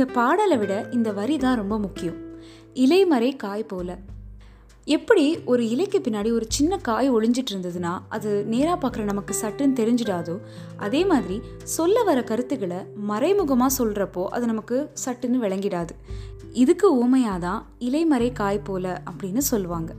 இந்த 0.00 0.12
பாடலை 0.12 0.56
விட 0.56 0.74
இந்த 0.90 1.12
வரி 1.12 1.36
தான் 1.36 1.56
ரொம்ப 1.56 1.78
முக்கியம். 1.78 2.14
இலைமறை 2.74 3.36
காய் 3.36 3.64
போல. 3.64 3.98
எப்படி 4.84 5.24
ஒரு 5.44 5.68
இலைக்கு 5.68 5.98
பின்னாடி 5.98 6.32
ஒரு 6.32 6.46
சின்ன 6.48 6.76
காய் 6.76 7.08
ஒளிஞ்சிட்டு 7.12 7.52
இருந்ததுன்னா 7.54 7.92
அது 8.08 8.30
நேராக 8.44 8.76
பார்க்குற 8.82 9.02
நமக்கு 9.02 9.34
சட்டுன்னு 9.42 9.78
தெரிஞ்சிடாதோ? 9.80 10.36
அதே 10.76 11.04
மாதிரி 11.04 11.40
சொல்ல 11.62 12.02
வர 12.02 12.22
கருத்துக்களை 12.22 12.76
மறைமுகமாக 13.10 13.84
சொல்கிறப்போ 13.84 14.24
அது 14.24 14.46
நமக்கு 14.46 14.90
சட்டுன்னு 15.04 15.44
விளங்கிடாது. 15.44 15.90
இதுக்கு 16.52 16.98
ஊமையாக 16.98 17.38
தான் 17.38 17.66
இலைமறை 17.78 18.32
காய் 18.32 18.66
போல 18.70 19.02
அப்படின்னு 19.10 19.38
சொல்லுவாங்க. 19.38 19.92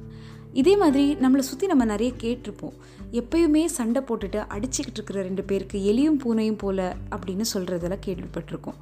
இதே 0.54 0.78
மாதிரி 0.78 1.16
நம்மளை 1.16 1.45
சுற்றி 1.52 1.68
நம்ம 1.68 1.86
நிறைய 1.86 2.14
கேட்டிருப்போம். 2.23 2.76
எப்பயுமே 3.12 3.66
சண்டை 3.66 4.02
போட்டுட்டு 4.02 4.40
அடிச்சுக்கிட்டு 4.56 5.00
இருக்கிற 5.00 5.22
ரெண்டு 5.22 5.44
பேருக்கு 5.44 5.78
எலியும் 5.94 6.22
பூனையும் 6.26 6.58
போல 6.58 6.95
அப்படின்னு 7.09 7.45
சொல்கிறதெல்லாம் 7.54 8.06
கேள்விப்பட்டிருக்கோம். 8.06 8.80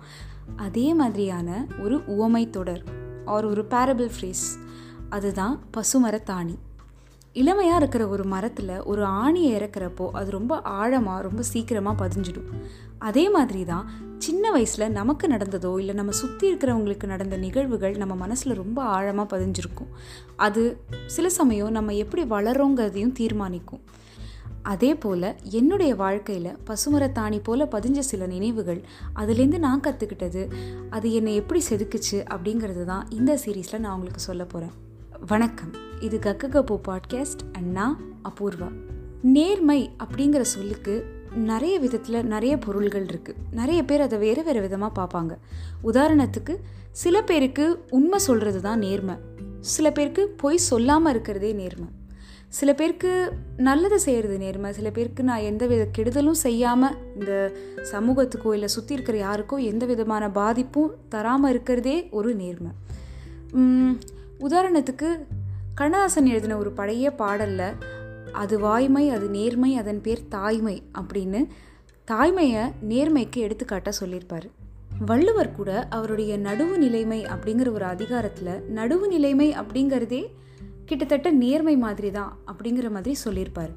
அதே 0.56 0.94
மாதிரியான 0.94 1.68
ஒரு 1.80 2.04
உவமை 2.06 2.50
தொடர் 2.50 2.84
ஆர் 3.26 3.46
ஒரு 3.46 3.66
பேரபிள் 3.70 4.12
ஃப்ரேஸ் 4.18 4.48
அதுதான் 5.10 5.60
பசுமரத்தாணி 5.78 6.58
இளமையாக 7.34 7.76
இருக்கிற 7.76 8.08
ஒரு 8.08 8.24
மரத்தில் 8.24 8.84
ஒரு 8.84 9.06
ஆணியை 9.06 9.60
இறக்குறப்போ 9.60 10.12
அது 10.12 10.32
ரொம்ப 10.32 10.62
ஆழமாக 10.62 11.22
ரொம்ப 11.22 11.42
சீக்கிரமாக 11.42 12.08
பதிஞ்சிடும். 12.08 12.50
அதே 12.98 13.30
மாதிரி 13.30 13.66
தான் 13.66 13.90
சின்ன 14.18 14.52
வயசில் 14.52 14.92
நமக்கு 14.92 15.28
நடந்ததோ 15.28 15.80
இல்லை 15.80 15.96
நம்ம 15.96 16.12
சுற்றி 16.12 16.52
இருக்கிறவங்களுக்கு 16.52 17.06
நடந்த 17.06 17.38
நிகழ்வுகள் 17.38 17.96
நம்ம 17.96 18.16
மனசில் 18.16 18.54
ரொம்ப 18.54 18.84
ஆழமாக 18.84 19.38
பதிஞ்சிருக்கும். 19.38 19.88
அது 20.36 20.84
சில 21.06 21.30
சமயம் 21.30 21.72
நம்ம 21.72 21.94
எப்படி 21.94 22.24
வளரோங்கிறதையும் 22.24 23.12
தீர்மானிக்கும். 23.12 23.82
அதே 24.64 24.96
போல் 24.96 25.36
என்னுடைய 25.44 25.96
வாழ்க்கையில் 25.96 26.58
பசுமரத்தாணி 26.68 27.40
போல் 27.44 27.66
பதிஞ்ச 27.66 28.00
சில 28.00 28.26
நினைவுகள் 28.26 28.82
அதுலேருந்து 29.16 29.58
நான் 29.58 29.80
கற்றுக்கிட்டது 29.80 30.52
அது 30.90 31.14
என்னை 31.14 31.36
எப்படி 31.36 31.64
செதுக்குச்சு 31.70 32.12
அப்படிங்கிறது 32.12 32.86
தான் 32.86 33.10
இந்த 33.10 33.40
சீரீஸில் 33.46 33.80
நான் 33.80 33.94
உங்களுக்கு 33.94 34.22
சொல்ல 34.22 34.46
போகிறேன் 34.46 34.88
வணக்கம். 35.28 35.74
இது 36.00 36.18
கக்ககப்போ 36.18 36.80
பாட்காஸ்ட் 36.88 37.40
அண்ட் 37.52 37.72
நான் 37.72 38.00
அபூர்வா. 38.24 38.72
நேர்மை 39.22 39.90
அப்படிங்கிற 39.98 40.42
சொல்லுக்கு 40.42 41.06
நிறைய 41.36 41.80
விதத்தில் 41.80 42.26
நிறைய 42.26 42.58
பொருள்கள் 42.58 43.06
இருக்குது 43.06 43.36
நிறைய 43.52 43.86
பேர் 43.86 44.02
அதை 44.02 44.20
வேறு 44.20 44.44
வேறு 44.44 44.62
விதமாக 44.62 45.04
பார்ப்பாங்க. 45.04 45.38
உதாரணத்துக்கு 45.84 46.56
சில 46.92 47.22
பேருக்கு 47.22 47.86
உண்மை 47.90 48.20
சொல்கிறது 48.20 48.62
தான் 48.62 48.80
நேர்மை. 48.80 49.16
சில 49.60 49.92
பேருக்கு 49.92 50.28
பொய் 50.28 50.58
சொல்லாமல் 50.58 51.12
இருக்கிறதே 51.12 51.54
நேர்மை. 51.54 51.88
சில 52.58 52.70
பேருக்கு 52.74 53.12
நல்லது 53.68 53.98
செய்கிறது 54.06 54.36
நேர்மை. 54.38 54.70
சில 54.78 54.88
பேருக்கு 54.92 55.22
நான் 55.24 55.48
எந்த 55.50 55.64
வித 55.68 55.84
கெடுதலும் 55.98 56.40
செய்யாமல் 56.46 56.96
இந்த 57.20 57.34
சமூகத்துக்கோ 57.92 58.54
இல்லை 58.54 58.70
சுற்றி 58.76 58.96
இருக்கிற 58.98 59.18
யாருக்கோ 59.26 59.58
எந்த 59.72 59.84
விதமான 59.86 60.30
பாதிப்பும் 60.30 60.96
தராமல் 61.10 61.52
இருக்கிறதே 61.54 61.98
ஒரு 62.10 62.32
நேர்மை. 62.36 62.72
உதாரணத்துக்கு 64.48 65.10
கண்ணதாசன் 65.76 66.26
எழுதின 66.26 66.58
ஒரு 66.58 66.72
பழைய 66.72 67.12
பாடலில் 67.22 67.78
அது 68.42 68.56
வாய்மை 68.60 69.06
அது 69.10 69.28
நேர்மை 69.30 69.72
அதன் 69.78 70.02
பேர் 70.02 70.28
தாய்மை 70.30 70.76
அப்படின்னு 71.00 71.40
தாய்மையை 72.08 72.64
நேர்மைக்கு 72.92 73.40
எடுத்துக்காட்ட 73.46 73.90
சொல்லியிருப்பார். 73.92 74.48
வள்ளுவர் 75.10 75.56
கூட 75.58 75.72
அவருடைய 75.90 76.32
நடுவு 76.38 76.76
நிலைமை 76.78 77.20
அப்படிங்கிற 77.34 77.70
ஒரு 77.72 77.86
அதிகாரத்தில் 77.86 78.54
நடுவு 78.78 79.08
நிலைமை 79.08 79.50
அப்படிங்கிறதே 79.54 80.22
கிட்டத்தட்ட 80.90 81.30
நேர்மை 81.44 81.76
மாதிரி 81.86 82.10
தான் 82.18 82.34
அப்படிங்கிற 82.52 82.90
மாதிரி 82.96 83.14
சொல்லியிருப்பார். 83.26 83.74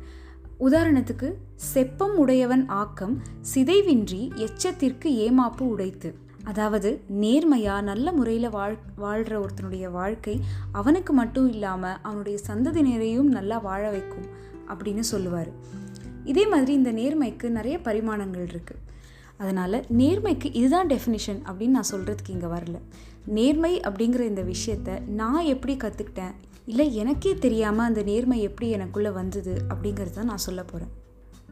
உதாரணத்துக்கு 0.66 1.28
செப்பம் 1.72 2.16
உடையவன் 2.22 2.64
ஆக்கம் 2.80 3.14
சிதைவின்றி 3.52 4.20
எச்சத்திற்கு 4.46 5.08
ஏமாப்பு 5.24 5.64
உடைத்து. 5.74 6.10
அதாவது 6.50 6.90
நேர்மையா 7.22 7.74
நல்ல 7.88 8.12
முறையில் 8.18 8.54
வாழ் 8.54 8.76
வாழ்கிற 9.02 9.34
ஒருத்தனுடைய 9.42 9.86
வாழ்க்கை 9.98 10.34
அவனுக்கு 10.80 11.12
மட்டும் 11.20 11.48
இல்லாமல் 11.54 11.98
அவனுடைய 12.08 12.38
சந்ததியினரையும் 12.48 13.30
நல்லா 13.36 13.58
வாழ 13.68 13.82
வைக்கும் 13.96 14.28
அப்படின்னு 14.72 15.04
சொல்லுவார். 15.12 15.50
இதே 16.32 16.44
மாதிரி 16.54 16.72
இந்த 16.80 16.90
நேர்மைக்கு 17.00 17.46
நிறைய 17.58 17.76
பரிமாணங்கள் 17.88 18.48
இருக்குது 18.52 18.82
அதனால் 19.42 19.78
நேர்மைக்கு 20.00 20.48
இதுதான் 20.60 20.90
டெஃபினிஷன் 20.94 21.40
அப்படின்னு 21.48 21.76
நான் 21.78 21.92
சொல்கிறதுக்கு 21.92 22.34
இங்கே 22.36 22.50
வரல. 22.56 22.78
நேர்மை 23.36 23.72
அப்படிங்கிற 23.88 24.22
இந்த 24.32 24.42
விஷயத்த 24.52 24.98
நான் 25.20 25.50
எப்படி 25.54 25.74
கற்றுக்கிட்டேன் 25.84 26.34
இல்லை 26.66 26.94
எனக்கே 26.94 27.34
தெரியாமல் 27.34 27.84
அந்த 27.84 28.02
நேர்மை 28.02 28.40
எப்படி 28.40 28.74
எனக்குள்ளே 28.74 29.12
வந்தது? 29.12 29.54
அப்படிங்கிறது 29.68 30.10
தான் 30.10 30.24
நான் 30.24 30.46
சொல்ல 30.46 30.62
போகிறேன் 30.62 30.92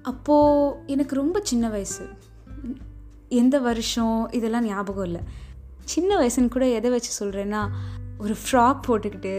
அப்போது 0.02 0.86
எனக்கு 0.86 1.14
ரொம்ப 1.14 1.40
சின்ன 1.42 1.68
வயசு. 1.68 2.04
எந்த 3.28 3.58
வருஷம்? 3.58 4.30
இதெல்லாம் 4.30 4.64
ஞாபகம் 4.64 5.04
இல்லை. 5.04 5.20
சின்ன 5.84 6.16
வயசுன்னு 6.18 6.48
கூட 6.48 6.66
எதை 6.68 6.90
வச்சு 6.90 7.24
சொல்கிறேன்னா 7.24 7.62
ஒரு 8.18 8.34
ஃப்ராக் 8.42 8.80
போட்டுக்கிட்டு 8.88 9.34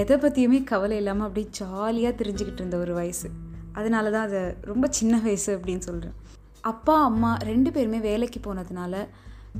எதை 0.00 0.16
பற்றியுமே 0.16 0.62
கவலை 0.62 0.96
இல்லாமல் 0.96 1.26
அப்படியே 1.26 1.48
ஜாலியாக 1.50 2.24
தெரிஞ்சுக்கிட்டு 2.24 2.62
இருந்த 2.62 2.76
ஒரு 2.76 2.94
வயசு. 2.94 3.30
அதனால 3.72 4.10
தான் 4.10 4.26
அதை 4.26 4.42
ரொம்ப 4.60 4.86
சின்ன 4.90 5.14
வயசு 5.18 5.58
அப்படின்னு 5.58 5.78
சொல்கிறேன் 5.78 6.16
அப்பா 6.60 7.04
அம்மா 7.04 7.36
ரெண்டு 7.36 7.70
பேருமே 7.70 7.98
வேலைக்கு 7.98 8.40
போனதுனால 8.40 9.08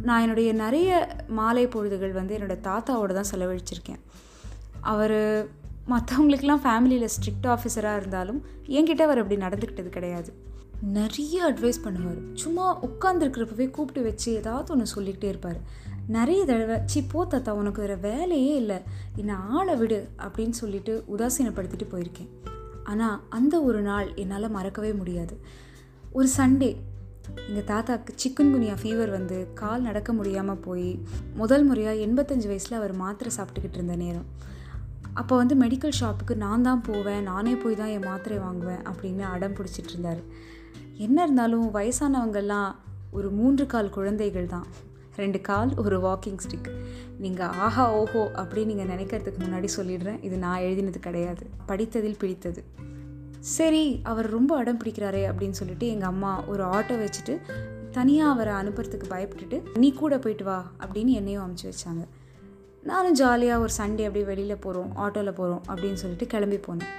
நான் 0.02 0.20
என்னுடைய 0.20 0.52
நிறைய 0.52 0.90
மாலை 1.28 1.66
பொழுதுகள் 1.66 2.12
வந்து 2.12 2.38
என்னோட 2.38 2.54
தாத்தாவோட 2.68 3.12
தான் 3.12 3.32
செலவழிச்சிருக்கேன். 3.32 4.00
அவர் 4.92 5.18
மற்றவங்களுக்கெல்லாம் 5.92 6.64
ஃபேமிலியில் 6.64 7.12
ஸ்ட்ரிக்ட் 7.14 7.48
ஆஃபீஸராக 7.54 8.00
இருந்தாலும் 8.00 8.40
என்கிட்ட 8.76 9.02
அவர் 9.08 9.20
அப்படி 9.22 9.36
நடந்துக்கிட்டது 9.42 9.90
கிடையாது. 9.96 10.30
நிறைய 10.96 11.36
அட்வைஸ் 11.48 11.84
பண்ணுவார். 11.84 12.20
சும்மா 12.32 12.64
உட்காந்துருக்கிறப்பவே 12.88 13.66
கூப்பிட்டு 13.70 14.02
வச்சு 14.02 14.28
ஏதாவது 14.40 14.72
ஒன்று 14.74 14.86
சொல்லிக்கிட்டே 14.94 15.28
இருப்பார். 15.28 15.60
நிறைய 16.16 16.40
தடவை 16.44 16.76
சி 16.86 17.02
போ 17.02 17.20
தாத்தா 17.24 17.52
உனக்கு 17.54 17.80
வேறு 17.84 17.96
வேலையே 17.98 18.54
இல்லை. 18.62 18.78
என்னை 19.16 19.34
ஆளை 19.58 19.76
விடு 19.76 20.00
அப்படின்னு 20.24 20.56
சொல்லிட்டு 20.62 20.94
உதாசீனப்படுத்திட்டு 21.16 21.86
போயிருக்கேன். 21.92 22.32
ஆனால் 22.84 23.20
அந்த 23.28 23.54
ஒரு 23.62 23.80
நாள் 23.80 24.08
என்னால் 24.14 24.54
மறக்கவே 24.56 24.92
முடியாது. 24.92 25.36
ஒரு 26.12 26.28
சண்டே 26.36 26.70
எங்கள் 27.48 27.68
தாத்தாக்கு 27.70 28.12
சிக்கன் 28.22 28.52
குனியா 28.54 28.74
ஃபீவர் 28.80 29.10
வந்து 29.10 29.36
கால் 29.54 29.86
நடக்க 29.88 30.12
முடியாமல் 30.12 30.62
போய் 30.66 30.90
முதல் 31.34 31.64
முறையாக 31.64 32.02
எண்பத்தஞ்சு 32.06 32.50
வயசில் 32.50 32.78
அவர் 32.80 32.94
மாத்திரை 33.04 33.32
சாப்பிட்டுக்கிட்டு 33.36 33.78
இருந்த 33.80 33.96
நேரம். 33.96 34.26
அப்போ 35.20 35.34
வந்து 35.40 35.54
மெடிக்கல் 35.62 35.96
ஷாப்புக்கு 36.00 36.34
நான் 36.44 36.64
தான் 36.68 36.82
போவேன் 36.88 37.22
நானே 37.30 37.52
போய் 37.62 37.78
தான் 37.80 37.92
என் 37.96 38.08
மாத்திரை 38.10 38.38
வாங்குவேன் 38.38 38.82
அப்படின்னு 38.90 39.24
அடம் 39.34 39.54
பிடிச்சிட்டு 39.58 39.92
இருந்தார். 39.92 40.22
என்ன 41.06 41.16
இருந்தாலும் 41.26 41.66
வயசானவங்கெல்லாம் 41.76 42.70
ஒரு 43.18 43.28
மூன்று 43.38 43.66
கால் 43.74 43.94
குழந்தைகள் 43.96 44.52
தான். 44.54 44.66
ரெண்டு 45.16 45.38
கால் 45.48 45.72
ஒரு 45.82 45.96
வாக்கிங் 46.06 46.40
ஸ்டிக் 46.44 46.70
நீங்கள் 47.24 47.52
ஆஹா 47.66 47.84
ஓஹோ 48.00 48.22
அப்படின்னு 48.40 48.70
நீங்கள் 48.72 48.90
நினைக்கிறதுக்கு 48.94 49.40
முன்னாடி 49.44 49.68
சொல்லிடுறேன். 49.76 50.18
இது 50.26 50.36
நான் 50.46 50.64
எழுதினது 50.66 51.00
கிடையாது. 51.06 51.44
படித்ததில் 51.70 52.20
பிடித்தது. 52.22 52.62
சரி 53.56 53.84
அவர் 54.10 54.26
ரொம்ப 54.36 54.52
அடம் 54.60 54.80
பிடிக்கிறாரே 54.82 55.22
அப்படின்னு 55.30 55.58
சொல்லிட்டு 55.60 55.86
எங்கள் 55.94 56.10
அம்மா 56.12 56.32
ஒரு 56.52 56.62
ஆட்டோ 56.76 56.94
வச்சுட்டு 57.04 57.36
தனியாக 57.96 58.34
அவரை 58.34 58.52
அனுப்புறதுக்கு 58.60 59.06
பயப்பட்டுட்டு 59.14 59.58
நீ 59.82 59.88
கூட 60.02 60.14
போயிட்டு 60.18 60.44
வா 60.44 60.58
அப்படின்னு 60.82 61.12
என்னையும் 61.20 61.44
அமுச்சு 61.44 61.66
வச்சாங்க. 61.70 62.04
நானும் 62.88 63.16
ஜாலியாக 63.18 63.62
ஒரு 63.64 63.72
சண்டே 63.76 64.06
அப்படியே 64.06 64.26
வெளியில் 64.30 64.62
போகிறோம் 64.64 64.90
ஆட்டோவில் 65.04 65.36
போகிறோம் 65.38 65.62
அப்படின்னு 65.70 66.00
சொல்லிட்டு 66.00 66.26
கிளம்பி 66.32 66.58
போனேன் 66.66 66.90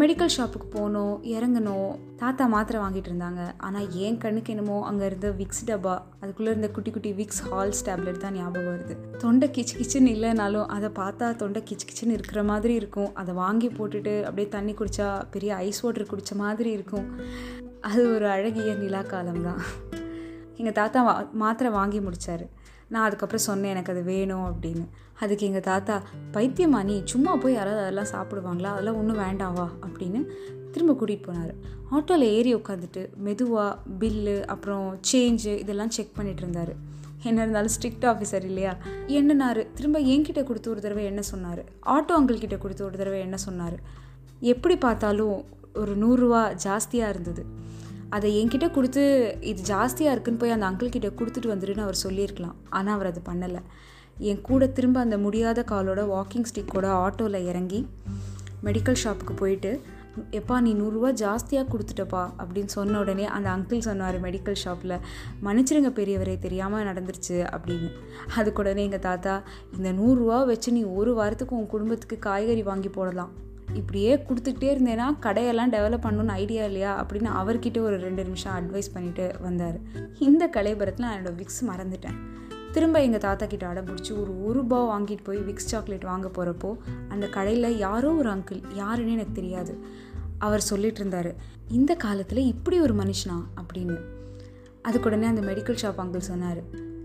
மெடிக்கல் 0.00 0.32
ஷாப்புக்கு 0.34 0.68
போனோம் 0.76 1.12
இறங்கணும் 1.34 1.90
தாத்தா 2.20 2.44
மாத்திரை 2.54 2.78
வாங்கிட்டு 2.82 3.08
இருந்தாங்க. 3.10 3.42
ஆனால் 3.66 3.86
ஏன் 4.04 4.18
கண்ணுக்கு 4.22 4.52
என்னமோ 4.54 4.76
அங்கே 4.88 5.04
இருந்த 5.10 5.28
விக்ஸ் 5.40 5.62
டப்பா 5.68 5.94
அதுக்குள்ளே 6.22 6.50
இருந்த 6.52 6.68
குட்டி 6.76 6.90
குட்டி 6.94 7.10
விக்ஸ் 7.20 7.42
ஹால்ஸ் 7.48 7.82
டேப்லெட் 7.86 8.22
தான் 8.24 8.36
ஞாபகம் 8.40 8.68
வருது. 8.72 8.94
தொண்டை 9.22 9.48
கிச்சு 9.56 9.74
கிச்சுன்னு 9.80 10.12
இல்லைனாலும் 10.16 10.66
அதை 10.76 10.90
பார்த்தா 11.00 11.28
தொண்டை 11.42 11.62
கிச்சு 11.70 11.86
கிச்சுன்னு 11.90 12.16
இருக்கிற 12.18 12.42
மாதிரி 12.50 12.74
இருக்கும். 12.80 13.10
அதை 13.22 13.34
வாங்கி 13.42 13.70
போட்டுட்டு 13.78 14.14
அப்படியே 14.28 14.48
தண்ணி 14.56 14.74
குடித்தா 14.80 15.08
பெரிய 15.36 15.54
ஐஸ் 15.68 15.82
வாட்டர் 15.86 16.10
குடித்த 16.12 16.36
மாதிரி 16.44 16.72
இருக்கும். 16.78 17.08
அது 17.90 18.02
ஒரு 18.16 18.28
அழகிய 18.36 18.74
நிலா 18.82 19.02
காலம் 19.14 19.42
தான். 19.48 19.62
எங்கள் 20.60 20.78
தாத்தா 20.80 21.00
வா 21.08 21.14
மாத்திரை 21.44 21.70
வாங்கி 21.80 21.98
முடித்தார் 22.04 22.46
நான் 22.88 23.04
அதுக்கப்புறம் 23.04 23.44
சொன்னேன் 23.44 23.70
எனக்கு 23.70 23.92
அது 23.92 24.02
வேணும் 24.02 24.46
அப்படின்னு. 24.48 24.84
அதுக்கு 25.20 25.46
எங்கள் 25.46 25.60
தாத்தா 25.60 26.02
பைத்தியமா 26.32 26.84
நீ? 26.84 27.02
சும்மா 27.04 27.36
போய் 27.36 27.52
யாராவது 27.52 27.82
அதெல்லாம் 27.82 28.12
சாப்பிடுவாங்களா? 28.12 28.70
அதெல்லாம் 28.74 28.96
ஒன்றும் 28.96 29.18
வேண்டாவா 29.18 29.68
அப்படின்னு 29.86 30.20
திரும்ப 30.72 30.92
கூட்டிகிட்டு 30.92 31.28
போனார். 31.28 31.52
ஆட்டோவில் 31.90 32.32
ஏறி 32.36 32.54
உட்காந்துட்டு 32.54 33.16
மெதுவாக 33.16 33.78
பில்லு 34.00 34.44
அப்புறம் 34.44 35.00
சேஞ்சு 35.12 35.58
இதெல்லாம் 35.58 35.90
செக் 35.90 36.14
பண்ணிட்டு 36.14 36.42
இருந்தார். 36.42 36.72
என்ன 37.22 37.40
இருந்தாலும் 37.40 37.70
ஸ்ட்ரிக்ட் 37.80 38.06
ஆஃபீஸர் 38.12 38.44
இல்லையா? 38.44 38.76
என்னன்னாரு 39.08 39.66
திரும்ப 39.74 40.00
என்கிட்ட 40.00 40.44
கொடுத்து 40.44 40.70
ஒரு 40.70 40.80
தடவை 40.80 41.04
என்ன 41.04 41.22
சொன்னார்? 41.22 41.64
ஆட்டோ 41.86 42.14
அங்கிள் 42.18 42.38
கிட்ட 42.38 42.56
கொடுத்து 42.56 42.84
ஒரு 42.84 42.96
தடவை 42.96 43.20
என்ன 43.20 43.36
சொன்னார்? 43.36 43.78
எப்படி 44.40 44.76
பார்த்தாலும் 44.76 45.44
ஒரு 45.74 45.94
நூறுரூவா 45.98 46.56
ஜாஸ்தியாக 46.64 47.08
இருந்தது. 47.08 47.44
அதை 48.10 48.28
என்கிட்ட 48.40 48.70
கொடுத்து 48.70 49.02
இது 49.40 49.62
ஜாஸ்தியாக 49.72 50.14
இருக்குன்னு 50.14 50.38
போய் 50.38 50.50
அந்த 50.50 50.66
அங்கிள் 50.70 50.94
கிட்ட 50.94 51.08
கொடுத்துட்டு 51.08 51.52
வந்துடுன்னு 51.52 51.84
அவர் 51.86 52.02
சொல்லியிருக்கலாம். 52.04 52.56
ஆனால் 52.70 52.94
அவர் 52.94 53.10
அது 53.10 53.22
பண்ணலை. 53.30 53.62
என் 54.30 54.40
கூட 54.40 54.66
திரும்ப 54.66 55.00
அந்த 55.00 55.18
முடியாத 55.18 55.64
காலோட 55.70 56.02
வாக்கிங் 56.14 56.48
ஸ்டிக்கோட 56.50 56.86
ஆட்டோவில் 57.04 57.46
இறங்கி 57.50 57.86
மெடிக்கல் 58.64 59.00
ஷாப்புக்கு 59.04 59.34
போயிட்டு 59.42 59.80
எப்பா 60.38 60.60
நீ 60.60 60.70
நூறுரூவா 60.74 61.10
ஜாஸ்தியாக 61.22 61.70
கொடுத்துட்டப்பா 61.72 62.22
அப்படின்னு 62.40 62.70
சொன்ன 62.76 62.98
உடனே 62.98 63.24
அந்த 63.24 63.48
அங்கிள் 63.56 63.86
சொன்னார் 63.88 64.16
மெடிக்கல் 64.26 64.60
ஷாப்பில் 64.62 64.94
மன்னிச்சிருங்க 65.46 65.90
பெரியவரே 65.98 66.38
தெரியாமல் 66.38 66.86
நடந்துருச்சு 66.90 67.36
அப்படின்னு. 67.56 67.90
அதுக்கு 68.36 68.62
உடனே 68.62 68.84
எங்கள் 68.84 69.04
தாத்தா 69.08 69.42
இந்த 69.76 69.92
நூறுரூவா 69.92 70.46
வச்சு 70.46 70.72
நீ 70.72 70.84
ஒரு 70.84 71.14
வாரத்துக்கு 71.14 71.56
உன் 71.56 71.72
குடும்பத்துக்கு 71.74 72.18
காய்கறி 72.18 72.62
வாங்கி 72.62 72.88
போடலாம். 72.88 73.32
இப்படியே 73.76 74.16
கொடுத்துக்கிட்டே 74.16 74.78
இருந்தேன்னா 74.78 75.04
கடையெல்லாம் 75.20 75.72
டெவலப் 75.72 76.04
பண்ணணும்னு 76.04 76.26
ஐடியா 76.26 76.64
இல்லையா? 76.64 77.06
அப்படின்னு 77.06 77.30
அவர்கிட்ட 77.36 77.78
ஒரு 77.78 77.96
ரெண்டு 77.96 78.24
நிமிஷம் 78.24 78.54
அட்வைஸ் 78.54 78.92
பண்ணிட்டு 78.92 79.34
வந்தார். 79.40 79.78
இந்த 80.18 80.50
கலைபரத்தில் 80.52 80.98
நான் 80.98 81.22
என்னோடய 81.22 81.34
விக்ஸ் 81.34 81.64
மறந்துட்டேன். 81.66 82.14
திரும்ப 82.72 83.02
எங்கள் 83.02 83.20
தாத்தா 83.20 83.46
கிட்ட 83.46 83.66
அடம் 83.66 83.84
பிடிச்சி 83.84 84.20
ஒரு 84.20 84.44
ஒரு 84.44 84.52
ரூபா 84.52 85.00
வாங்கிட்டு 85.00 85.24
போய் 85.24 85.36
விக்ஸ் 85.36 85.66
சாக்லேட் 85.66 86.04
வாங்க 86.04 86.28
போகிறப்போ 86.28 86.76
அந்த 87.08 87.28
கடையில் 87.28 87.78
யாரோ 87.78 88.12
ஒரு 88.12 88.30
அங்கிள் 88.30 88.62
யாருன்னு 88.74 89.12
எனக்கு 89.12 89.32
தெரியாது. 89.32 89.78
அவர் 90.38 90.60
சொல்லிட்டு 90.60 91.00
இருந்தார் 91.00 91.34
இந்த 91.68 91.94
காலத்தில் 91.94 92.46
இப்படி 92.46 92.80
ஒரு 92.80 92.94
மனுஷனா? 92.94 93.42
அப்படின்னு. 93.56 93.98
அதுக்கு 94.82 95.08
உடனே 95.08 95.26
அந்த 95.26 95.40
மெடிக்கல் 95.40 95.76
ஷாப் 95.82 95.98
அங்கிள் 95.98 96.18
சொன்னார் 96.18 96.62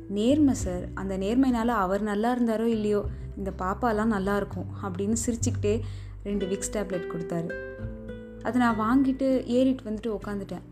நேர்மை 0.09 0.53
சார் 0.53 0.87
அந்த 0.93 1.17
நேர்மையினால் 1.17 1.67
அவர் 1.67 2.01
நல்லா 2.01 2.37
இருந்தாரோ 2.37 2.63
இல்லையோ? 2.63 3.05
இந்த 3.37 3.51
பாப்பாலாம் 3.59 4.11
நல்லாயிருக்கும் 4.11 4.65
அப்படின்னு 4.83 5.15
சிரிச்சுக்கிட்டே 5.25 5.79
ரெண்டு 6.23 6.45
விக்ஸ் 6.51 6.73
டேப்லெட் 6.75 7.11
கொடுத்தாரு. 7.13 7.49
அதை 8.47 8.57
நான் 8.61 8.79
வாங்கிட்டு 8.85 9.27
ஏறிட்டு 9.57 9.87
வந்துட்டு 9.89 10.11
உட்காந்துட்டேன் 10.17 10.65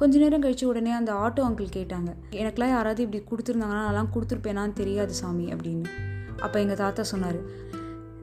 கொஞ்ச 0.00 0.18
நேரம் 0.18 0.42
கழித்து 0.44 0.66
உடனே 0.70 0.90
அந்த 0.90 1.12
ஆட்டோ 1.24 1.42
அங்கிள் 1.48 1.76
கேட்டாங்க. 1.76 2.10
எனக்குலாம் 2.40 2.74
யாராவது 2.74 3.04
இப்படி 3.04 3.20
கொடுத்துருந்தாங்கன்னா 3.30 3.84
நான்லாம் 3.86 4.10
கொடுத்துருப்பேனான்னு 4.14 4.72
தெரியாது 4.72 5.14
சாமி 5.20 5.46
அப்படின்னு. 5.54 5.86
அப்போ 6.44 6.56
எங்கள் 6.60 6.80
தாத்தா 6.82 7.02
சொன்னார் 7.02 7.38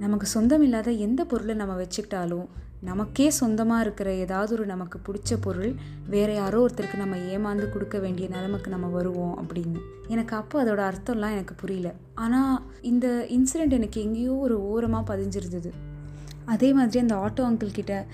நமக்கு 0.04 0.26
சொந்தம் 0.26 0.64
இல்லாத 0.66 0.92
எந்த 1.06 1.22
பொருளை 1.32 1.56
நம்ம 1.56 1.74
வச்சுக்கிட்டாலும் 1.82 2.48
நமக்கே 2.90 3.28
சொந்தமாக 3.40 3.84
இருக்கிற 3.86 4.10
ஏதாவது 4.24 4.52
ஒரு 4.56 4.66
நமக்கு 4.72 4.98
பிடிச்ச 5.08 5.34
பொருள் 5.46 5.72
வேறு 6.14 6.34
யாரோ 6.36 6.58
ஒருத்தருக்கு 6.64 6.98
நம்ம 7.04 7.18
ஏமாந்து 7.34 7.68
கொடுக்க 7.70 7.98
வேண்டிய 8.00 8.28
நிலைமைக்கு 8.28 8.70
நம்ம 8.74 8.88
வருவோம் 8.88 9.36
அப்படின்னு. 9.42 9.80
எனக்கு 10.08 10.36
அப்போ 10.36 10.58
அதோட 10.64 10.82
அர்த்தம்லாம் 10.90 11.36
எனக்கு 11.38 11.56
புரியல. 11.62 11.92
ஆனால் 12.16 12.56
இந்த 12.82 13.08
இன்சிடெண்ட் 13.38 13.78
எனக்கு 13.80 14.02
எங்கேயோ 14.02 14.36
ஒரு 14.36 14.58
ஓரமாக 14.72 15.10
பதிஞ்சிருந்தது. 15.14 15.72
அதே 16.46 16.74
மாதிரி 16.74 17.00
அந்த 17.00 17.16
ஆட்டோ 17.16 17.44
அங்கிள் 17.50 17.72
கிட்ட 17.72 18.06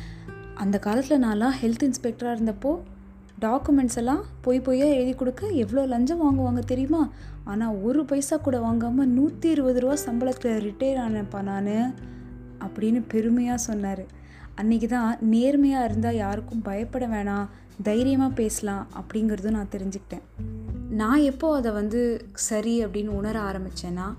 அந்த 0.56 0.80
காலத்தில் 0.80 1.24
நான்லாம் 1.24 1.58
ஹெல்த் 1.62 1.84
இன்ஸ்பெக்டராக 1.84 2.38
இருந்தப்போ 2.38 2.80
டாக்குமெண்ட்ஸ் 3.42 3.96
எல்லாம் 3.96 4.24
போய் 4.42 4.60
போய் 4.60 4.80
எழுதி 4.80 5.14
கொடுக்க 5.14 5.48
எவ்வளோ 5.48 5.86
லஞ்சம் 5.86 6.24
வாங்குவாங்க 6.24 6.60
தெரியுமா? 6.60 7.10
ஆனால் 7.44 7.76
ஒரு 7.76 8.06
பைசா 8.06 8.38
கூட 8.38 8.60
வாங்காமல் 8.60 9.08
நூற்றி 9.08 9.50
இருபது 9.50 9.80
ரூபா 9.80 9.94
சம்பளத்தில் 9.94 10.60
ரிட்டையர் 10.68 11.02
ஆனப்பா 11.06 11.42
நான் 11.42 11.96
அப்படின்னு 12.60 13.04
பெருமையாக 13.08 13.58
சொன்னார். 13.58 14.04
அன்றைக்கி 14.62 14.86
தான் 14.86 15.18
நேர்மையாக 15.22 15.86
இருந்தால் 15.86 16.16
யாருக்கும் 16.16 16.62
பயப்பட 16.62 17.08
வேணாம் 17.08 17.48
தைரியமாக 17.84 18.34
பேசலாம் 18.34 18.88
அப்படிங்கிறதும் 19.02 19.52
நான் 19.52 19.74
தெரிஞ்சுக்கிட்டேன். 19.78 20.26
நான் 20.90 21.18
எப்போ 21.18 21.56
அதை 21.56 21.72
வந்து 21.72 22.26
சரி 22.34 22.86
அப்படின்னு 22.86 23.08
உணர 23.08 23.40
ஆரம்பித்தேன்னா 23.40 24.14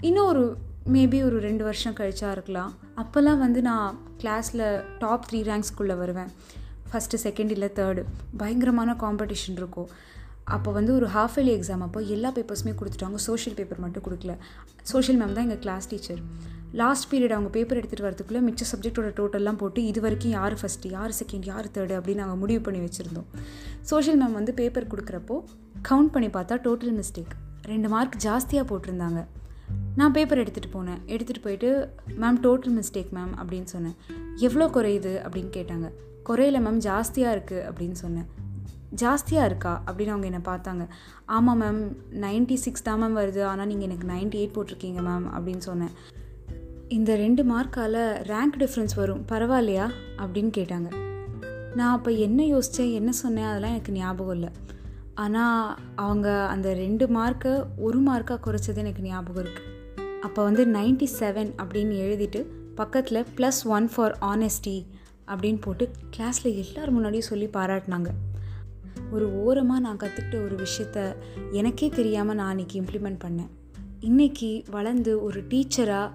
இன்னும் 0.00 0.26
ஒரு 0.26 0.56
மேபி 0.94 1.18
ஒரு 1.28 1.36
ரெண்டு 1.44 1.62
வருஷம் 1.66 1.94
கழிச்சா 1.98 2.28
இருக்கலாம். 2.34 2.72
அப்போல்லாம் 3.02 3.40
வந்து 3.44 3.60
நான் 3.68 3.94
கிளாஸில் 4.20 4.64
டாப் 5.02 5.24
த்ரீ 5.28 5.38
ரேங்க்ஸ்குள்ளே 5.48 5.94
வருவேன். 6.02 6.28
ஃபஸ்ட்டு 6.90 7.18
செகண்ட் 7.24 7.52
இல்லை 7.54 7.68
தேர்டு 7.78 8.02
பயங்கரமான 8.40 8.90
காம்படிஷன் 9.00 9.56
இருக்கும். 9.60 9.88
அப்போ 10.56 10.70
வந்து 10.76 10.92
ஒரு 10.98 11.06
ஹாஃப் 11.14 11.36
இயர்லி 11.38 11.52
எக்ஸாம் 11.58 11.82
அப்போ 11.86 12.00
எல்லா 12.16 12.30
பேப்பர்ஸுமே 12.36 12.74
கொடுத்துட்டாங்க. 12.80 13.18
சோஷியல் 13.28 13.56
பேப்பர் 13.60 13.80
மட்டும் 13.84 14.04
கொடுக்கல. 14.06 14.34
சோஷியல் 14.90 15.18
மேம் 15.20 15.34
தான் 15.36 15.46
எங்கள் 15.46 15.62
கிளாஸ் 15.64 15.88
டீச்சர் 15.92 16.20
லாஸ்ட் 16.80 17.08
பீரியட் 17.12 17.34
அவங்க 17.36 17.50
பேப்பர் 17.56 17.78
எடுத்துகிட்டு 17.80 18.06
வரதுக்குள்ளே 18.08 18.42
மிச்ச 18.48 18.68
சப்ஜெக்டோட 18.72 19.10
டோட்டல்லாம் 19.18 19.58
போட்டு 19.62 19.82
இது 19.90 20.00
வரைக்கும் 20.06 20.34
யார் 20.38 20.56
ஃபஸ்ட்டு 20.60 20.92
யார் 20.96 21.14
செகண்ட் 21.20 21.48
யார் 21.52 21.68
தேர்டு 21.76 21.96
அப்படின்னு 21.98 22.22
நாங்கள் 22.24 22.40
முடிவு 22.42 22.62
பண்ணி 22.68 22.82
வச்சுருந்தோம். 22.86 23.28
சோஷியல் 23.90 24.20
மேம் 24.22 24.38
வந்து 24.40 24.54
பேப்பர் 24.60 24.90
கொடுக்குறப்போ 24.92 25.38
கவுண்ட் 25.90 26.12
பண்ணி 26.16 26.30
பார்த்தா 26.38 26.58
டோட்டல் 26.68 26.94
மிஸ்டேக் 27.00 27.34
ரெண்டு 27.72 27.90
மார்க் 27.96 28.16
ஜாஸ்தியாக 28.26 28.66
போட்டிருந்தாங்க. 28.72 29.22
நான் 29.96 30.12
பேப்பர் 30.12 30.38
எடுத்துகிட்டு 30.38 30.74
போனேன். 30.74 30.98
எடுத்துகிட்டு 31.06 31.42
போயிட்டு 31.42 31.94
மேம் 32.20 32.38
டோட்டல் 32.42 32.82
மிஸ்டேக் 32.82 33.08
மேம் 33.14 33.34
அப்படின்னு 33.36 33.64
சொன்னேன். 33.64 33.94
எவ்வளோ 34.36 34.66
குறையுது? 34.66 35.28
அப்படின்னு 35.28 35.50
கேட்டாங்க. 35.56 35.90
குறையில 36.26 36.60
மேம் 36.60 36.78
ஜாஸ்தியாக 36.78 37.36
இருக்குது 37.36 37.70
அப்படின்னு 37.70 37.92
சொன்னேன். 37.92 38.26
ஜாஸ்தியாக 39.02 39.44
இருக்கா? 39.44 39.82
அப்படின்னு 39.86 40.06
அவங்க 40.06 40.26
என்னை 40.26 40.40
பார்த்தாங்க. 40.44 40.88
ஆமாம் 41.24 41.62
மேம் 41.62 41.96
நைன்ட்டி 42.20 42.54
சிக்ஸ் 42.54 42.82
தான் 42.82 43.02
மேம் 43.02 43.18
வருது. 43.18 43.42
ஆனால் 43.42 43.66
நீங்கள் 43.66 43.88
எனக்கு 43.88 44.08
நைன்ட்டி 44.08 44.42
எயிட் 44.42 44.52
போட்டிருக்கீங்க 44.52 45.00
மேம் 45.02 45.26
அப்படின்னு 45.38 45.58
சொன்னேன். 45.58 45.90
இந்த 46.88 47.16
ரெண்டு 47.16 47.44
மார்க்கால் 47.44 47.94
ரேங்க் 48.22 48.58
டிஃப்ரென்ஸ் 48.58 48.94
வரும். 48.96 49.24
பரவாயில்லையா? 49.28 49.90
அப்படின்னு 50.18 50.50
கேட்டாங்க. 50.56 50.94
நான் 51.74 51.92
அப்போ 51.92 52.10
என்ன 52.10 52.42
யோசித்தேன் 52.42 52.92
என்ன 52.92 53.12
சொன்னேன் 53.12 53.44
அதெல்லாம் 53.44 53.70
எனக்கு 53.70 53.92
ஞாபகம் 53.92 54.34
இல்லை. 54.34 54.48
ஆனால் 55.16 55.78
அவங்க 55.96 56.28
அந்த 56.46 56.68
ரெண்டு 56.74 57.06
மார்க்கை 57.06 57.52
ஒரு 57.76 57.98
மார்க்காக 58.00 58.38
குறைச்சது 58.46 58.76
எனக்கு 58.76 59.02
ஞாபகம் 59.02 59.44
இருக்குது 59.44 59.72
அப்போ 60.20 60.40
வந்து 60.44 60.62
நைன்ட்டி 60.66 61.08
செவன் 61.20 61.50
அப்படின்னு 61.62 61.94
எழுதிட்டு 62.04 62.40
பக்கத்தில் 62.74 63.26
ப்ளஸ் 63.36 63.60
ஒன் 63.64 63.88
ஃபார் 63.94 64.14
ஆனெஸ்டி 64.20 64.76
அப்படின்னு 65.26 65.60
போட்டு 65.60 65.90
கிளாஸில் 66.16 66.56
எல்லோரும் 66.62 66.96
முன்னாடியும் 66.96 67.30
சொல்லி 67.30 67.46
பாராட்டினாங்க. 67.46 68.10
ஒரு 69.10 69.26
ஓரமாக 69.42 69.80
நான் 69.80 69.96
கற்றுக்கிட்ட 69.96 70.36
ஒரு 70.44 70.56
விஷயத்த 70.56 70.98
எனக்கே 71.50 71.88
தெரியாமல் 71.88 72.36
நான் 72.36 72.56
அன்றைக்கி 72.56 72.76
இம்ப்ளிமெண்ட் 72.80 73.20
பண்ணேன். 73.24 73.50
இன்றைக்கி 74.00 74.50
வளர்ந்து 74.70 75.22
ஒரு 75.22 75.40
டீச்சராக 75.42 76.10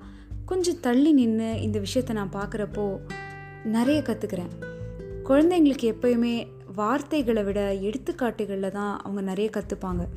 கொஞ்சம் 0.46 0.80
தள்ளி 0.82 1.12
நின்று 1.14 1.62
இந்த 1.62 1.80
விஷயத்தை 1.80 2.16
நான் 2.16 2.34
பார்க்குறப்போ 2.34 2.86
நிறைய 3.64 4.02
கற்றுக்கிறேன் 4.02 4.52
குழந்தைங்களுக்கு 5.30 5.88
எப்பயுமே 5.94 6.36
வார்த்தைகளை 6.76 7.44
விட 7.44 7.74
எடுத்துக்காட்டுகளில் 7.74 8.72
தான் 8.72 8.98
அவங்க 8.98 9.22
நிறைய 9.22 9.50
கற்றுப்பாங்க 9.54 10.08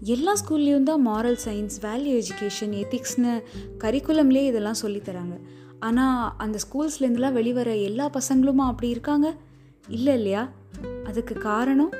எல்லா 0.00 0.32
ஸ்கூல்லேயும் 0.32 0.82
தான் 0.82 1.06
மாரல் 1.08 1.38
சயின்ஸ் 1.44 1.76
வேல்யூ 1.82 2.22
எஜுகேஷன் 2.22 2.82
எத்திக்ஸ்னு 2.82 3.42
கரிக்குலம்லேயே 3.78 4.44
இதெல்லாம் 4.44 4.80
சொல்லித்தராங்க 4.82 5.40
ஆனால் 5.80 6.32
அந்த 6.36 6.58
ஸ்கூல்ஸ்லேருந்துலாம் 6.58 7.32
வெளிவர 7.32 7.76
எல்லா 7.76 8.10
பசங்களுமா 8.10 8.56
அப்படி 8.56 8.88
இருக்காங்க? 8.88 9.36
இல்லை 9.88 10.14
இல்லையா? 10.14 10.52
அதுக்கு 11.04 11.34
காரணம் 11.34 11.92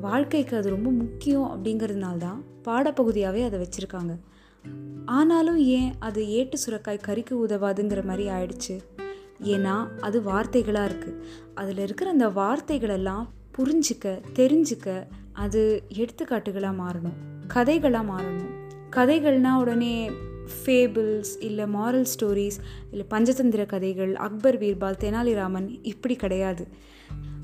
வாழ்க்கைக்கு 0.00 0.56
அது 0.56 0.70
ரொம்ப 0.70 0.90
முக்கியம் 0.90 1.50
அப்படிங்கிறதுனால 1.54 2.16
தான் 2.16 2.44
பாடப்பகுதியாகவே 2.64 3.44
அதை 3.44 3.60
வச்சுருக்காங்க. 3.60 4.18
ஆனாலும் 5.04 5.58
ஏன் 5.58 5.94
அது 5.98 6.28
ஏட்டு 6.28 6.58
சுரக்காய் 6.66 6.98
கறிக்கு 7.06 7.34
உதவாதுங்கிற 7.48 8.04
மாதிரி 8.04 8.28
ஆயிடுச்சு? 8.28 8.78
ஏன்னா 9.42 9.88
அது 10.00 10.22
வார்த்தைகளாக 10.22 10.92
இருக்குது 10.92 11.20
அதில் 11.54 11.78
இருக்கிற 11.78 12.10
அந்த 12.10 12.28
வார்த்தைகளெல்லாம் 12.28 13.28
புரிஞ்சிக்க 13.60 14.20
தெரிஞ்சுக்க 14.34 15.06
அது 15.32 15.82
எடுத்துக்காட்டுகளாக 15.92 16.74
மாறணும். 16.82 17.18
கதைகளாக 17.54 18.10
மாறணும். 18.12 18.52
கதைகள்னால் 18.90 19.58
உடனே 19.58 20.10
ஃபேபிள்ஸ் 20.64 21.32
இல்லை 21.40 21.64
மாரல் 21.64 22.06
ஸ்டோரிஸ் 22.18 22.58
இல்லை 22.90 23.06
பஞ்சதந்திர 23.10 23.66
கதைகள் 23.66 24.16
அக்பர் 24.16 24.58
பீர்பால் 24.58 25.00
தெனாலிராமன் 25.00 25.78
இப்படி 25.82 26.16
கிடையாது. 26.16 26.68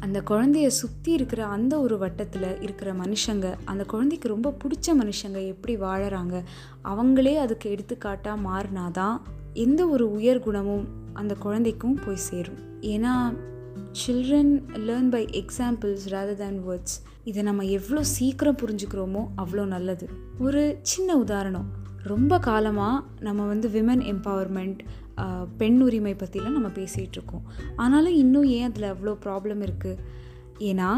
அந்த 0.01 0.23
குழந்தைய 0.31 0.67
சுற்றி 0.67 1.13
இருக்கிற 1.13 1.47
அந்த 1.47 1.81
ஒரு 1.81 1.99
வட்டத்தில் 1.99 2.61
இருக்கிற 2.61 2.93
மனுஷங்க 2.93 3.55
அந்த 3.65 3.85
குழந்தைக்கு 3.85 4.29
ரொம்ப 4.29 4.57
பிடிச்ச 4.65 4.95
மனுஷங்க 5.01 5.47
எப்படி 5.47 5.77
வாழறாங்க 5.77 6.43
அவங்களே 6.85 7.37
அதுக்கு 7.37 7.71
எடுத்துக்காட்டாக 7.71 8.41
மாறினாதான் 8.49 9.21
எந்த 9.53 9.87
ஒரு 9.87 10.13
உயர் 10.13 10.39
குணமும் 10.39 10.89
அந்த 11.13 11.35
குழந்தைக்கும் 11.35 11.99
போய் 12.07 12.17
சேரும். 12.17 12.59
ஏன்னா 12.81 13.33
children 14.01 14.53
learn 14.87 15.11
by 15.13 15.21
examples 15.41 16.05
rather 16.13 16.39
than 16.41 16.59
words 16.67 16.97
இதை 17.29 17.41
நம்ம 17.43 17.63
எவ்வளோ 17.77 18.01
சீக்கிரம் 18.15 18.59
புரிஞ்சுக்கிறோமோ 18.63 19.23
அவ்வளோ 19.43 19.65
நல்லது. 19.75 20.07
ஒரு 20.39 20.63
சின்ன 20.83 21.17
உதாரணம். 21.17 21.69
ரொம்ப 22.13 22.39
காலமாக 22.39 22.97
நம்ம 23.27 23.47
வந்து 23.53 23.69
விமன் 23.77 24.03
எம்பவர்மெண்ட் 24.13 24.81
பெண் 25.61 25.79
உரிமை 25.87 26.15
பற்றிலாம் 26.23 26.57
நம்ம 26.59 26.71
பேசிகிட்டு 26.81 27.17
இருக்கோம் 27.19 27.47
ஆனாலும் 27.77 28.19
இன்னும் 28.23 28.49
ஏன் 28.57 28.67
அதில் 28.69 28.89
அவ்வளோ 28.93 29.15
ப்ராப்ளம் 29.25 29.63
இருக்குது 29.67 30.03
ஏன்னா 30.71 30.91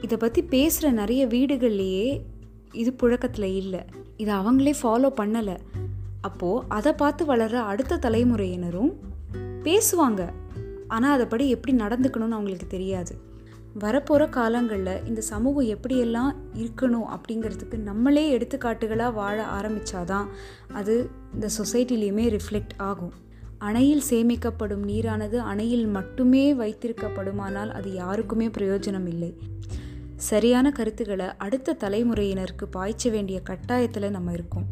இதை 0.00 0.18
பற்றி 0.24 0.42
பேசுகிற 0.54 0.92
நிறைய 1.00 1.22
வீடுகள்லேயே 1.26 2.06
இது 2.82 2.92
புழக்கத்தில் 2.92 3.50
இல்லை. 3.62 3.82
இதை 4.16 4.34
அவங்களே 4.40 4.76
ஃபாலோ 4.82 5.10
பண்ணலை. 5.22 5.56
அப்போது 6.28 6.64
அதை 6.76 6.92
பார்த்து 7.02 7.22
வளர்கிற 7.32 7.62
அடுத்த 7.72 8.00
தலைமுறையினரும் 8.06 8.92
பேசுவாங்க. 9.66 10.22
ஆனால் 10.96 11.14
அதைப்படி 11.14 11.46
எப்படி 11.54 11.74
நடந்துக்கணும்னு 11.76 12.36
அவங்களுக்கு 12.36 12.66
தெரியாது. 12.66 13.14
வரப்போகிற 13.80 14.24
காலங்களில் 14.28 15.04
இந்த 15.06 15.20
சமூகம் 15.28 15.68
எப்படியெல்லாம் 15.74 16.32
இருக்கணும் 16.62 17.06
அப்படிங்கிறதுக்கு 17.14 17.76
நம்மளே 17.88 18.24
எடுத்துக்காட்டுகளாக 18.38 19.12
வாழ 19.12 19.38
ஆரம்பித்தாதான் 19.58 20.26
அது 20.72 20.94
இந்த 21.34 21.48
சொசைட்டிலையுமே 21.58 22.26
ரிஃப்ளெக்ட் 22.34 22.76
ஆகும். 22.90 23.14
அணையில் 23.68 24.04
சேமிக்கப்படும் 24.10 24.84
நீரானது 24.90 25.38
அணையில் 25.52 25.86
மட்டுமே 25.96 26.44
வைத்திருக்கப்படுமானால் 26.54 27.72
அது 27.78 27.88
யாருக்குமே 27.94 28.46
பிரயோஜனம் 28.58 29.08
இல்லை 29.08 29.30
சரியான 30.30 30.66
கருத்துக்களை 30.70 31.28
அடுத்த 31.38 31.76
தலைமுறையினருக்கு 31.84 32.66
பாய்ச்ச 32.76 33.10
வேண்டிய 33.10 33.38
கட்டாயத்தில் 33.50 34.14
நம்ம 34.16 34.32
இருக்கோம். 34.32 34.68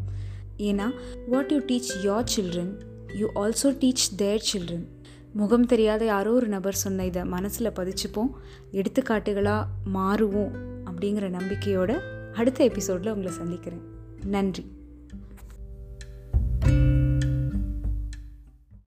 ஏன்னா 0.69 0.87
what 1.27 1.51
you 1.51 1.59
teach 1.69 1.93
your 2.03 2.29
children 2.35 2.73
you 3.15 3.27
also 3.35 3.69
teach 3.81 4.09
their 4.15 4.45
children 4.51 4.87
முகம் 5.33 5.65
தெரியாத 5.65 6.05
யாரோ 6.05 6.31
ஒரு 6.31 6.47
நபர் 6.47 6.73
சொன்ன 6.73 7.05
இதை 7.05 7.25
மனசில் 7.25 7.71
பதிச்சுப்போம் 7.71 8.29
எடுத்துக்காட்டுகளாக 8.71 9.63
மாறுவோம் 9.93 10.51
அப்படிங்கிற 10.85 11.29
நம்பிக்கையோட 11.29 11.99
அடுத்த 12.33 12.63
எபிசோடில் 12.63 13.11
உங்களை 13.11 13.33
சந்திக்கிறேன். 13.33 13.81
நன்றி. 14.25 14.65